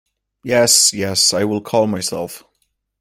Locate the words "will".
1.43-1.61